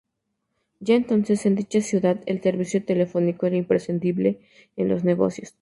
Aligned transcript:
Ya 0.79 0.95
entonces, 0.95 1.45
en 1.45 1.53
dicha 1.55 1.79
ciudad, 1.79 2.23
el 2.25 2.41
servicio 2.41 2.83
telefónico 2.83 3.45
era 3.45 3.55
imprescindible 3.55 4.39
en 4.75 4.87
los 4.89 5.03
negocios. 5.03 5.49